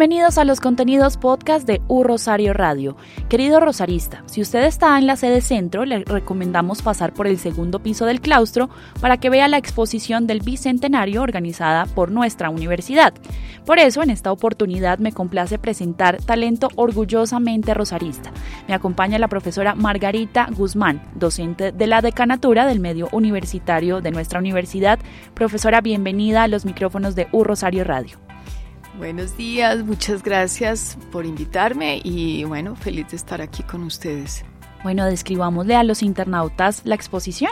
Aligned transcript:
Bienvenidos 0.00 0.38
a 0.38 0.46
los 0.46 0.60
contenidos 0.60 1.18
podcast 1.18 1.66
de 1.66 1.82
U 1.86 2.04
Rosario 2.04 2.54
Radio. 2.54 2.96
Querido 3.28 3.60
rosarista, 3.60 4.22
si 4.24 4.40
usted 4.40 4.64
está 4.64 4.96
en 4.96 5.06
la 5.06 5.14
sede 5.16 5.42
centro, 5.42 5.84
le 5.84 6.04
recomendamos 6.04 6.80
pasar 6.80 7.12
por 7.12 7.26
el 7.26 7.36
segundo 7.36 7.80
piso 7.80 8.06
del 8.06 8.22
claustro 8.22 8.70
para 9.02 9.18
que 9.18 9.28
vea 9.28 9.46
la 9.46 9.58
exposición 9.58 10.26
del 10.26 10.40
Bicentenario 10.40 11.20
organizada 11.20 11.84
por 11.84 12.10
nuestra 12.12 12.48
universidad. 12.48 13.12
Por 13.66 13.78
eso, 13.78 14.02
en 14.02 14.08
esta 14.08 14.32
oportunidad 14.32 15.00
me 15.00 15.12
complace 15.12 15.58
presentar 15.58 16.16
talento 16.22 16.68
orgullosamente 16.76 17.74
rosarista. 17.74 18.32
Me 18.68 18.72
acompaña 18.72 19.18
la 19.18 19.28
profesora 19.28 19.74
Margarita 19.74 20.48
Guzmán, 20.56 21.02
docente 21.14 21.72
de 21.72 21.86
la 21.86 22.00
decanatura 22.00 22.64
del 22.64 22.80
medio 22.80 23.10
universitario 23.12 24.00
de 24.00 24.12
nuestra 24.12 24.38
universidad. 24.38 24.98
Profesora, 25.34 25.82
bienvenida 25.82 26.44
a 26.44 26.48
los 26.48 26.64
micrófonos 26.64 27.14
de 27.14 27.28
U 27.32 27.44
Rosario 27.44 27.84
Radio. 27.84 28.29
Buenos 29.00 29.34
días, 29.38 29.82
muchas 29.82 30.22
gracias 30.22 30.98
por 31.10 31.24
invitarme 31.24 32.02
y 32.04 32.44
bueno, 32.44 32.76
feliz 32.76 33.08
de 33.08 33.16
estar 33.16 33.40
aquí 33.40 33.62
con 33.62 33.82
ustedes. 33.82 34.44
Bueno, 34.82 35.06
describámosle 35.06 35.74
a 35.74 35.84
los 35.84 36.02
internautas 36.02 36.82
la 36.84 36.96
exposición. 36.96 37.50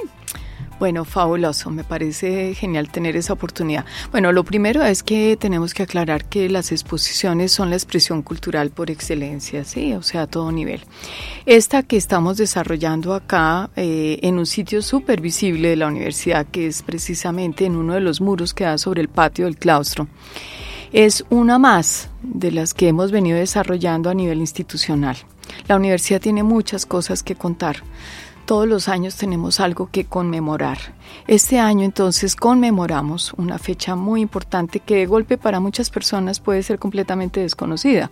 Bueno, 0.79 1.07
fabuloso, 1.07 1.71
me 1.71 1.85
parece 1.85 2.55
genial 2.55 2.91
tener 2.91 3.17
esa 3.17 3.33
oportunidad. 3.33 3.87
Bueno, 4.11 4.31
lo 4.31 4.45
primero 4.45 4.85
es 4.85 5.03
que 5.03 5.39
tenemos 5.39 5.73
que 5.73 5.85
aclarar 5.85 6.27
que 6.27 6.51
las 6.51 6.71
exposiciones 6.71 7.51
son 7.51 7.71
la 7.71 7.77
expresión 7.77 8.21
cultural 8.21 8.69
por 8.69 8.91
excelencia, 8.91 9.65
sí, 9.65 9.95
o 9.95 10.03
sea, 10.03 10.23
a 10.23 10.27
todo 10.27 10.53
nivel. 10.53 10.83
Esta 11.47 11.83
que 11.83 11.97
estamos 11.97 12.37
desarrollando 12.37 13.15
acá 13.15 13.71
eh, 13.75 14.19
en 14.21 14.39
un 14.39 14.45
sitio 14.45 14.83
súper 14.83 15.23
visible 15.23 15.71
de 15.71 15.77
la 15.77 15.87
universidad, 15.87 16.47
que 16.47 16.67
es 16.67 16.83
precisamente 16.83 17.65
en 17.65 17.75
uno 17.75 17.95
de 17.95 18.01
los 18.01 18.21
muros 18.21 18.53
que 18.53 18.65
da 18.65 18.77
sobre 18.77 19.01
el 19.01 19.09
patio 19.09 19.47
del 19.47 19.57
claustro 19.57 20.09
es 20.93 21.25
una 21.31 21.59
más 21.59 22.11
de 22.23 22.53
las 22.53 22.75
que 22.75 22.89
hemos 22.89 23.11
venido 23.11 23.39
desarrollando 23.39 24.11
a 24.11 24.15
nivel 24.15 24.39
institucional. 24.41 25.17
La 25.67 25.77
universidad 25.77 26.21
tiene 26.21 26.43
muchas 26.43 26.87
cosas 26.87 27.23
que 27.23 27.35
contar. 27.35 27.77
Todos 28.47 28.67
los 28.67 28.89
años 28.89 29.17
tenemos 29.17 29.61
algo 29.61 29.91
que 29.93 30.07
conmemorar. 30.07 30.79
Este 31.27 31.59
año 31.59 31.85
entonces 31.85 32.35
conmemoramos 32.35 33.35
una 33.35 33.59
fecha 33.59 33.95
muy 33.95 34.23
importante 34.23 34.81
que 34.81 34.97
de 34.97 35.07
golpe 35.07 35.37
para 35.37 35.61
muchas 35.61 35.91
personas 35.91 36.41
puede 36.41 36.63
ser 36.63 36.79
completamente 36.79 37.41
desconocida. 37.41 38.11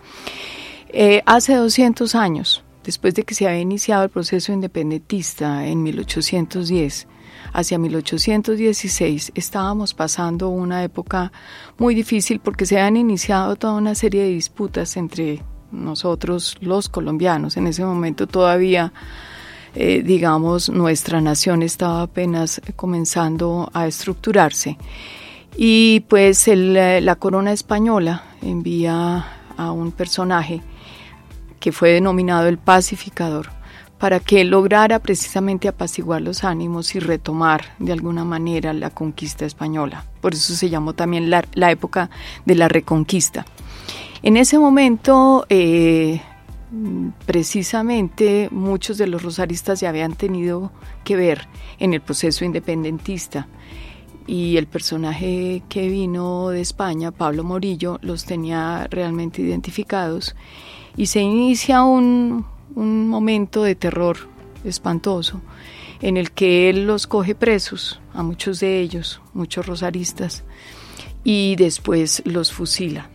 Eh, 0.89 1.23
hace 1.25 1.55
200 1.55 2.13
años, 2.13 2.63
después 2.83 3.15
de 3.15 3.23
que 3.23 3.33
se 3.33 3.47
había 3.47 3.61
iniciado 3.61 4.03
el 4.03 4.09
proceso 4.09 4.53
independentista 4.53 5.65
en 5.65 5.81
1810, 5.81 7.07
hacia 7.53 7.77
1816 7.77 9.31
estábamos 9.35 9.93
pasando 9.93 10.49
una 10.49 10.83
época 10.83 11.31
muy 11.77 11.95
difícil 11.95 12.39
porque 12.39 12.65
se 12.65 12.79
han 12.79 12.97
iniciado 12.97 13.55
toda 13.55 13.73
una 13.73 13.95
serie 13.95 14.23
de 14.23 14.29
disputas 14.29 14.97
entre 14.97 15.41
nosotros 15.71 16.55
los 16.61 16.89
colombianos. 16.89 17.57
En 17.57 17.67
ese 17.67 17.83
momento 17.83 18.27
todavía, 18.27 18.93
eh, 19.75 20.03
digamos, 20.03 20.69
nuestra 20.69 21.21
nación 21.21 21.63
estaba 21.63 22.03
apenas 22.03 22.61
comenzando 22.75 23.69
a 23.73 23.87
estructurarse. 23.87 24.77
Y 25.55 26.01
pues 26.07 26.47
la 26.47 27.15
corona 27.15 27.51
española 27.51 28.23
envía 28.41 29.25
a 29.57 29.71
un 29.71 29.91
personaje 29.91 30.61
que 31.59 31.71
fue 31.71 31.91
denominado 31.91 32.47
el 32.47 32.59
pacificador 32.59 33.56
para 33.99 34.19
que 34.19 34.43
lograra 34.43 34.99
precisamente 34.99 35.67
apaciguar 35.67 36.21
los 36.21 36.43
ánimos 36.43 36.93
y 36.95 36.99
retomar 36.99 37.65
de 37.79 37.93
alguna 37.93 38.23
manera 38.23 38.73
la 38.73 38.89
conquista 38.89 39.45
española. 39.45 40.05
Por 40.21 40.33
eso 40.33 40.53
se 40.53 40.69
llamó 40.69 40.93
también 40.93 41.29
la, 41.29 41.71
época 41.71 42.09
de 42.45 42.55
la 42.55 42.67
reconquista. 42.67 43.45
En 44.21 44.37
ese 44.37 44.59
momento, 44.59 45.45
eh, 45.49 46.21
precisamente 47.25 48.49
muchos 48.51 48.97
de 48.97 49.07
los 49.07 49.23
rosaristas 49.23 49.79
ya 49.79 49.89
habían 49.89 50.13
tenido 50.13 50.71
que 51.03 51.15
ver 51.15 51.47
en 51.79 51.93
el 51.93 52.01
proceso 52.01 52.45
independentista 52.45 53.47
y 54.27 54.57
el 54.57 54.67
personaje 54.67 55.63
que 55.69 55.87
vino 55.87 56.49
de 56.49 56.61
España, 56.61 57.11
Pablo 57.11 57.43
Morillo, 57.43 57.97
los 58.01 58.25
tenía 58.25 58.85
realmente 58.89 59.41
identificados 59.41 60.35
y 60.97 61.05
se 61.05 61.21
inicia 61.21 61.83
un, 61.83 62.45
un 62.77 63.09
momento 63.09 63.63
de 63.63 63.73
terror 63.73 64.17
espantoso 64.63 65.41
en 65.99 66.15
el 66.15 66.31
que 66.31 66.69
él 66.69 66.85
los 66.85 67.07
coge 67.07 67.33
presos, 67.33 67.99
a 68.13 68.21
muchos 68.21 68.59
de 68.59 68.79
ellos, 68.79 69.19
muchos 69.33 69.65
rosaristas, 69.65 70.43
y 71.23 71.55
después 71.55 72.21
los 72.23 72.53
fusila. 72.53 73.09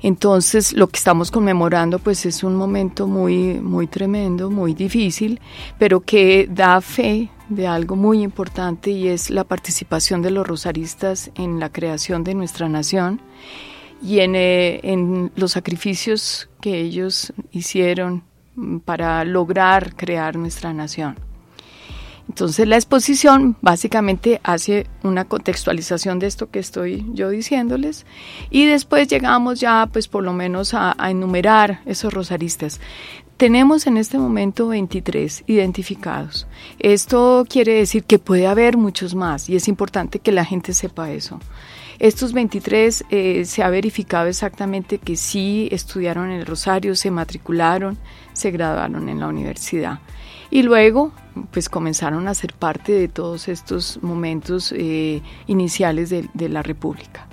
Entonces, 0.00 0.72
lo 0.74 0.88
que 0.88 0.96
estamos 0.96 1.30
conmemorando 1.32 1.98
pues 1.98 2.24
es 2.24 2.44
un 2.44 2.54
momento 2.54 3.06
muy 3.06 3.60
muy 3.60 3.88
tremendo, 3.88 4.48
muy 4.48 4.74
difícil, 4.74 5.40
pero 5.78 6.00
que 6.00 6.48
da 6.48 6.80
fe 6.80 7.30
de 7.48 7.66
algo 7.66 7.96
muy 7.96 8.22
importante 8.22 8.90
y 8.90 9.08
es 9.08 9.28
la 9.28 9.44
participación 9.44 10.22
de 10.22 10.30
los 10.30 10.46
rosaristas 10.46 11.30
en 11.34 11.58
la 11.58 11.70
creación 11.70 12.24
de 12.24 12.34
nuestra 12.34 12.68
nación 12.68 13.20
y 14.02 14.20
en, 14.20 14.34
eh, 14.34 14.80
en 14.82 15.32
los 15.36 15.52
sacrificios 15.52 16.48
que 16.60 16.80
ellos 16.80 17.32
hicieron 17.52 18.24
para 18.84 19.24
lograr 19.24 19.94
crear 19.96 20.36
nuestra 20.36 20.72
nación. 20.72 21.16
Entonces 22.28 22.66
la 22.66 22.76
exposición 22.76 23.56
básicamente 23.60 24.40
hace 24.42 24.86
una 25.02 25.24
contextualización 25.24 26.18
de 26.18 26.28
esto 26.28 26.50
que 26.50 26.60
estoy 26.60 27.04
yo 27.12 27.30
diciéndoles 27.30 28.06
y 28.48 28.64
después 28.64 29.08
llegamos 29.08 29.60
ya 29.60 29.88
pues 29.92 30.08
por 30.08 30.22
lo 30.22 30.32
menos 30.32 30.72
a, 30.72 30.94
enumerar 31.10 31.80
esos 31.84 32.12
rosaristas. 32.12 32.80
Tenemos 33.36 33.86
en 33.86 33.96
este 33.96 34.18
momento 34.18 34.68
23 34.68 35.44
identificados. 35.48 36.46
Esto 36.78 37.44
quiere 37.48 37.74
decir 37.74 38.04
que 38.04 38.20
puede 38.20 38.46
haber 38.46 38.76
muchos 38.76 39.14
más 39.14 39.48
y 39.48 39.56
es 39.56 39.66
importante 39.66 40.20
que 40.20 40.32
la 40.32 40.44
gente 40.44 40.74
sepa 40.74 41.10
eso. 41.10 41.40
Estos 42.02 42.32
23 42.32 43.04
eh, 43.10 43.44
se 43.44 43.62
ha 43.62 43.70
verificado 43.70 44.26
exactamente 44.26 44.98
que 44.98 45.14
sí 45.14 45.68
estudiaron 45.70 46.32
en 46.32 46.40
el 46.40 46.46
Rosario, 46.46 46.96
se 46.96 47.12
matricularon, 47.12 47.96
se 48.32 48.50
graduaron 48.50 49.08
en 49.08 49.20
la 49.20 49.28
universidad. 49.28 50.00
Y 50.50 50.64
luego, 50.64 51.12
pues 51.52 51.68
comenzaron 51.68 52.26
a 52.26 52.34
ser 52.34 52.54
parte 52.54 52.90
de 52.90 53.06
todos 53.06 53.46
estos 53.46 54.02
momentos 54.02 54.74
eh, 54.76 55.22
iniciales 55.46 56.10
de, 56.10 56.48
la 56.48 56.64
República. 56.64 57.28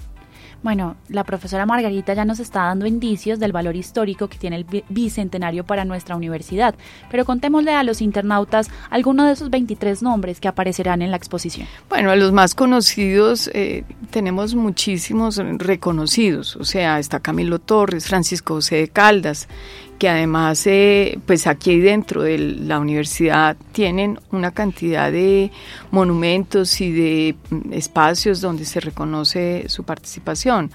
Bueno, 0.62 0.98
la 1.08 1.24
profesora 1.24 1.66
Margarita 1.66 2.14
ya 2.14 2.26
nos 2.26 2.40
está 2.40 2.64
dando 2.64 2.86
indicios 2.86 3.40
del 3.40 3.54
valor 3.54 3.76
histórico 3.76 4.28
que 4.28 4.38
tiene 4.38 4.58
el 4.58 4.84
bicentenario 4.90 5.66
para 5.66 5.86
nuestra 5.86 6.16
universidad, 6.16 6.76
pero 7.10 7.24
contémosle 7.24 7.74
a 7.74 7.84
los 7.84 8.02
internautas 8.02 8.70
algunos 8.90 9.28
de 9.28 9.34
esos 9.34 9.50
23 9.50 10.02
nombres 10.02 10.40
que 10.40 10.50
aparecerán 10.50 11.02
en 11.02 11.12
la 11.12 11.18
exposición. 11.18 11.68
Bueno, 11.88 12.12
a 12.12 12.16
los 12.16 12.34
más 12.34 12.56
conocidos 12.56 13.50
eh, 13.54 13.86
tenemos 14.12 14.54
muchísimos 14.54 15.38
reconocidos, 15.38 16.58
o 16.58 16.66
sea, 16.66 17.00
está 17.00 17.20
Camilo 17.20 17.60
Torres, 17.60 18.08
Francisco 18.08 18.56
José 18.56 18.76
de 18.78 18.88
Caldas, 18.90 19.48
que 20.00 20.08
además, 20.08 20.66
eh, 20.66 21.20
pues 21.26 21.46
aquí 21.46 21.78
dentro 21.78 22.24
de 22.24 22.38
la 22.38 22.80
universidad 22.80 23.58
tienen 23.74 24.18
una 24.32 24.52
cantidad 24.52 25.12
de 25.12 25.52
monumentos 25.92 26.80
y 26.80 26.92
de 26.92 27.36
mm, 27.50 27.74
espacios 27.74 28.40
donde 28.40 28.64
se 28.64 28.80
reconoce 28.80 29.66
su 29.68 29.84
participación. 29.84 30.72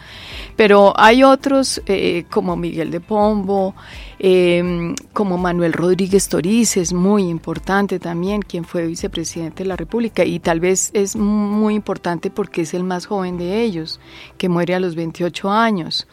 Pero 0.56 0.92
hay 0.96 1.24
otros 1.24 1.80
eh, 1.86 2.26
como 2.30 2.54
Miguel 2.54 2.90
de 2.90 3.00
Pombo, 3.00 3.74
em, 4.18 4.94
como 5.14 5.38
Manuel 5.38 5.72
Rodríguez 5.72 6.28
Torices, 6.28 6.92
muy 6.92 7.22
importante 7.22 7.98
también, 7.98 8.42
quien 8.42 8.64
fue 8.64 8.86
vicepresidente 8.86 9.62
de 9.62 9.68
la 9.70 9.76
República 9.76 10.22
y 10.24 10.38
tal 10.38 10.60
vez 10.60 10.90
es 10.92 11.16
muy 11.16 11.74
importante 11.74 12.30
porque 12.30 12.62
es 12.62 12.74
el 12.74 12.84
más 12.84 13.06
joven 13.06 13.38
de 13.38 13.62
ellos, 13.62 14.00
que 14.36 14.50
muere 14.50 14.74
a 14.74 14.80
los 14.80 14.94
28 14.94 15.50
años. 15.50 16.06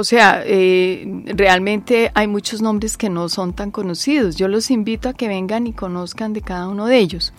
O 0.00 0.04
sea, 0.04 0.42
eh, 0.46 1.04
realmente 1.26 2.10
hay 2.14 2.26
muchos 2.26 2.62
nombres 2.62 2.96
que 2.96 3.10
no 3.10 3.28
son 3.28 3.52
tan 3.52 3.70
conocidos. 3.70 4.34
Yo 4.34 4.48
los 4.48 4.70
invito 4.70 5.10
a 5.10 5.12
que 5.12 5.28
vengan 5.28 5.66
y 5.66 5.74
conozcan 5.74 6.32
de 6.32 6.40
cada 6.40 6.68
uno 6.68 6.86
de 6.86 6.96
ellos. 6.96 7.34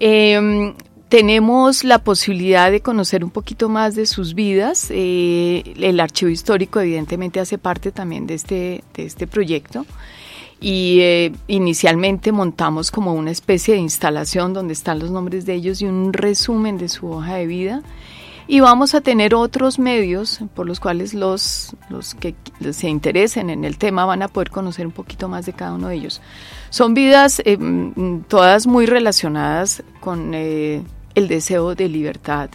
Em, 0.00 0.74
tenemos 1.08 1.84
la 1.84 2.00
posibilidad 2.02 2.72
de 2.72 2.80
conocer 2.80 3.22
un 3.22 3.30
poquito 3.30 3.68
más 3.68 3.94
de 3.94 4.06
sus 4.06 4.34
vidas. 4.34 4.88
Eh, 4.90 5.62
el 5.76 6.00
archivo 6.00 6.32
histórico 6.32 6.80
evidentemente 6.80 7.38
hace 7.38 7.58
parte 7.58 7.92
también 7.92 8.26
de 8.26 8.34
este, 8.34 8.82
de 8.92 9.04
este 9.04 9.28
proyecto. 9.28 9.86
Y 10.60 10.98
eh, 10.98 11.32
inicialmente 11.46 12.32
montamos 12.32 12.90
como 12.90 13.14
una 13.14 13.30
especie 13.30 13.74
de 13.74 13.80
instalación 13.80 14.52
donde 14.52 14.72
están 14.72 14.98
los 14.98 15.12
nombres 15.12 15.46
de 15.46 15.54
ellos 15.54 15.80
y 15.80 15.84
un 15.84 16.12
resumen 16.12 16.76
de 16.76 16.88
su 16.88 17.08
hoja 17.08 17.36
de 17.36 17.46
vida 17.46 17.82
y 18.46 18.60
vamos 18.60 18.94
a 18.94 19.00
tener 19.00 19.34
otros 19.34 19.78
medios 19.78 20.40
por 20.54 20.66
los 20.66 20.80
cuales 20.80 21.14
los, 21.14 21.74
los 21.88 22.14
que 22.14 22.34
se 22.72 22.88
interesen 22.88 23.50
en 23.50 23.64
el 23.64 23.78
tema 23.78 24.04
van 24.04 24.22
a 24.22 24.28
poder 24.28 24.50
conocer 24.50 24.86
un 24.86 24.92
poquito 24.92 25.28
más 25.28 25.46
de 25.46 25.54
cada 25.54 25.74
uno 25.74 25.88
de 25.88 25.96
ellos. 25.96 26.20
Son 26.70 26.94
vidas 26.94 27.40
eh, 27.44 27.56
mm, 27.56 28.24
todas 28.28 28.66
muy 28.66 28.86
relacionadas 28.86 29.82
con 30.00 30.32
eh, 30.34 30.82
el 31.14 31.28
deseo 31.28 31.74
de 31.74 31.88
libertad, 31.88 32.50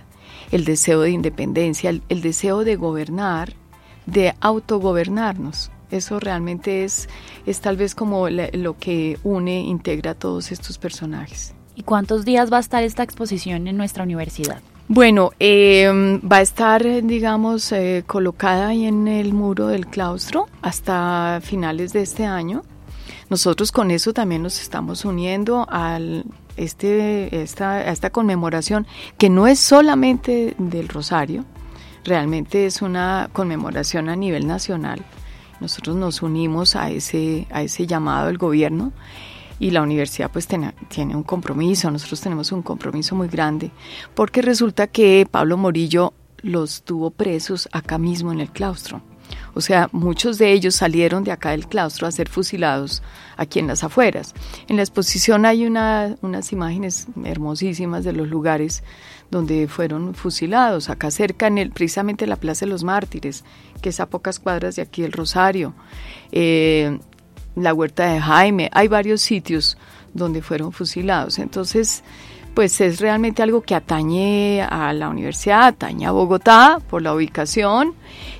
el 0.51 0.65
deseo 0.65 1.01
de 1.01 1.11
independencia, 1.11 1.89
el, 1.89 2.21
deseo 2.21 2.63
de 2.63 2.75
gobernar, 2.75 3.53
de 4.05 4.35
autogobernarnos. 4.41 5.71
Eso 5.89 6.19
realmente 6.19 6.83
es, 6.83 7.09
es 7.47 7.61
tal 7.61 7.77
vez 7.77 7.95
como 7.95 8.29
lo 8.29 8.77
que 8.77 9.17
une, 9.23 9.61
integra 9.61 10.11
a 10.11 10.15
todos 10.15 10.51
estos 10.51 10.77
personajes. 10.77 11.55
¿Y 11.73 11.81
cuántos 11.81 12.25
días 12.25 12.51
va 12.51 12.57
a 12.57 12.59
estar 12.59 12.83
esta 12.83 13.01
exposición 13.01 13.67
en 13.67 13.77
nuestra 13.77 14.03
universidad? 14.03 14.61
Bueno, 14.91 15.33
em, 15.37 16.19
va 16.21 16.37
a 16.37 16.41
estar, 16.41 16.83
digamos, 17.03 17.71
eh, 17.71 18.03
colocada 18.07 18.69
ahí 18.69 18.85
en 18.85 19.07
el 19.07 19.35
muro 19.35 19.67
del 19.67 19.85
claustro 19.85 20.47
hasta 20.63 21.41
finales 21.43 21.93
de 21.93 22.01
este 22.01 22.25
año. 22.25 22.63
Nosotros 23.29 23.71
con 23.71 23.91
eso 23.91 24.13
también 24.13 24.41
nos 24.41 24.59
estamos 24.59 25.05
uniendo 25.05 25.67
al 25.69 26.25
este, 26.57 27.43
esta, 27.43 27.87
esta 27.87 28.09
conmemoración, 28.09 28.87
que 29.19 29.29
no 29.29 29.45
es 29.45 29.59
solamente 29.59 30.55
del 30.57 30.89
Rosario, 30.89 31.45
realmente 32.03 32.65
es 32.65 32.81
una 32.81 33.29
conmemoración 33.31 34.09
a 34.09 34.15
nivel 34.15 34.47
nacional. 34.47 35.05
Nosotros 35.59 35.97
nos 35.97 36.23
unimos 36.23 36.75
a 36.75 36.89
ese, 36.89 37.45
a 37.51 37.61
ese 37.61 37.85
llamado 37.85 38.25
del 38.25 38.39
gobierno 38.39 38.91
y 39.59 39.71
la 39.71 39.81
universidad 39.81 40.31
pues 40.31 40.47
tiene, 40.47 40.73
tiene 40.87 41.15
un 41.15 41.23
compromiso, 41.23 41.91
nosotros 41.91 42.21
tenemos 42.21 42.51
un 42.51 42.61
compromiso 42.61 43.15
muy 43.15 43.27
grande, 43.27 43.71
porque 44.15 44.41
resulta 44.41 44.87
que 44.87 45.27
Pablo 45.29 45.57
Morillo 45.57 46.13
los 46.41 46.83
tuvo 46.83 47.11
presos 47.11 47.67
acá 47.71 47.97
mismo 47.97 48.31
en 48.31 48.39
el 48.39 48.49
claustro. 48.49 49.01
O 49.53 49.61
sea, 49.61 49.89
muchos 49.91 50.37
de 50.37 50.51
ellos 50.51 50.75
salieron 50.75 51.23
de 51.23 51.31
acá 51.31 51.51
del 51.51 51.67
claustro 51.67 52.07
a 52.07 52.11
ser 52.11 52.29
fusilados 52.29 53.03
aquí 53.37 53.59
en 53.59 53.67
las 53.67 53.83
afueras. 53.83 54.33
En 54.67 54.77
la 54.77 54.81
exposición 54.81 55.45
hay 55.45 55.65
una, 55.65 56.15
unas 56.21 56.51
imágenes 56.51 57.07
hermosísimas 57.23 58.03
de 58.03 58.13
los 58.13 58.27
lugares 58.27 58.83
donde 59.29 59.67
fueron 59.67 60.15
fusilados, 60.15 60.89
acá 60.89 61.11
cerca, 61.11 61.47
en 61.47 61.59
el, 61.59 61.71
precisamente 61.71 62.25
la 62.25 62.37
Plaza 62.37 62.65
de 62.65 62.71
los 62.71 62.83
Mártires, 62.83 63.43
que 63.81 63.89
es 63.89 63.99
a 63.99 64.07
pocas 64.07 64.39
cuadras 64.39 64.75
de 64.75 64.81
aquí 64.81 65.03
del 65.03 65.11
Rosario. 65.11 65.73
Eh, 66.31 66.97
la 67.63 67.73
huerta 67.73 68.05
de 68.05 68.19
Jaime, 68.19 68.69
hay 68.73 68.87
varios 68.87 69.21
sitios 69.21 69.77
donde 70.13 70.41
fueron 70.41 70.71
fusilados. 70.71 71.39
Entonces, 71.39 72.03
pues 72.53 72.81
es 72.81 72.99
realmente 72.99 73.41
algo 73.41 73.61
que 73.61 73.75
atañe 73.75 74.61
a 74.61 74.91
la 74.93 75.09
universidad, 75.09 75.67
atañe 75.67 76.05
a 76.05 76.11
Bogotá 76.11 76.79
por 76.89 77.01
la 77.01 77.13
ubicación 77.13 77.93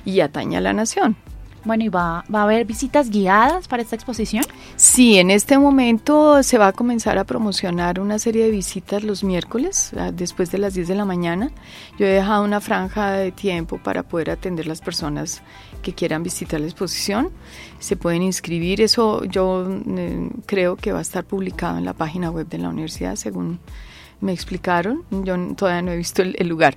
y 0.04 0.20
atañe 0.20 0.56
a 0.56 0.60
la 0.60 0.72
nación. 0.72 1.16
Bueno, 1.62 1.84
¿y 1.84 1.88
va, 1.88 2.24
va 2.34 2.40
a 2.40 2.42
haber 2.44 2.64
visitas 2.64 3.10
guiadas 3.10 3.68
para 3.68 3.82
esta 3.82 3.94
exposición? 3.94 4.44
Sí, 4.76 5.18
en 5.18 5.30
este 5.30 5.58
momento 5.58 6.42
se 6.42 6.56
va 6.56 6.68
a 6.68 6.72
comenzar 6.72 7.18
a 7.18 7.24
promocionar 7.24 8.00
una 8.00 8.18
serie 8.18 8.44
de 8.44 8.50
visitas 8.50 9.04
los 9.04 9.22
miércoles, 9.22 9.92
ah, 9.98 10.10
después 10.10 10.50
de 10.50 10.58
las 10.58 10.72
10 10.72 10.88
de 10.88 10.94
la 10.94 11.04
mañana. 11.04 11.50
Yo 11.98 12.06
he 12.06 12.10
dejado 12.10 12.44
una 12.44 12.62
franja 12.62 13.12
de 13.12 13.30
tiempo 13.30 13.78
para 13.78 14.02
poder 14.02 14.30
atender 14.30 14.66
las 14.66 14.80
personas 14.80 15.42
que 15.82 15.92
quieran 15.92 16.22
visitar 16.22 16.60
la 16.60 16.66
exposición. 16.66 17.30
Se 17.78 17.94
pueden 17.94 18.22
inscribir, 18.22 18.80
eso 18.80 19.24
yo 19.24 19.66
eh, 19.86 20.30
creo 20.46 20.76
que 20.76 20.92
va 20.92 21.00
a 21.00 21.02
estar 21.02 21.24
publicado 21.24 21.76
en 21.76 21.84
la 21.84 21.92
página 21.92 22.30
web 22.30 22.48
de 22.48 22.56
la 22.56 22.70
universidad, 22.70 23.16
según 23.16 23.60
me 24.20 24.32
explicaron, 24.32 25.02
yo 25.10 25.36
todavía 25.56 25.82
no 25.82 25.92
he 25.92 25.96
visto 25.96 26.22
el, 26.22 26.48
lugar. 26.48 26.76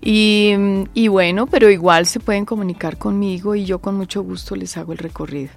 Y, 0.00 0.54
y, 0.94 1.08
bueno, 1.08 1.46
pero 1.46 1.70
igual 1.70 2.06
se 2.06 2.20
pueden 2.20 2.44
comunicar 2.44 2.96
conmigo 2.96 3.54
y 3.54 3.64
yo 3.64 3.80
con 3.80 3.96
mucho 3.96 4.22
gusto 4.22 4.56
les 4.56 4.76
hago 4.76 4.92
el 4.92 4.98
recorrido. 4.98 5.50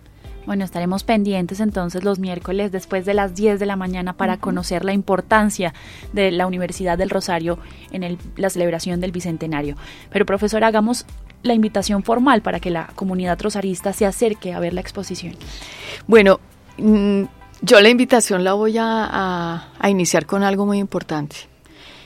Bueno, 0.47 0.63
estaremos 0.63 1.03
pendientes 1.03 1.59
entonces 1.59 2.05
los 2.05 2.19
miércoles 2.19 2.71
después 2.71 3.05
de 3.05 3.13
las 3.13 3.35
10 3.35 3.59
de 3.59 3.65
la 3.65 3.75
mañana 3.75 4.13
para 4.13 4.37
conocer 4.37 4.85
la 4.85 4.93
importancia 4.93 5.73
de 6.13 6.31
la 6.31 6.47
Universidad 6.47 6.97
del 6.97 7.09
Rosario 7.09 7.59
en 7.91 8.03
el, 8.03 8.17
la 8.37 8.49
celebración 8.49 9.01
del 9.01 9.11
Bicentenario. 9.11 9.75
Pero 10.09 10.25
profesor, 10.25 10.63
hagamos 10.63 11.05
la 11.43 11.53
invitación 11.53 12.01
formal 12.01 12.41
para 12.41 12.61
que 12.61 12.69
la 12.69 12.87
comunidad 12.95 13.41
rosarista 13.41 13.91
se 13.91 14.05
acerque 14.05 14.53
a 14.53 14.61
ver 14.61 14.73
la 14.73 14.79
exposición. 14.79 15.35
Bueno, 16.07 16.39
mm, 16.77 17.23
yo 17.61 17.81
la 17.81 17.89
invitación 17.89 18.43
la 18.43 18.53
voy 18.53 18.75
a, 18.79 19.69
iniciar 19.87 20.25
con 20.25 20.43
algo 20.43 20.65
muy 20.65 20.79
importante. 20.79 21.35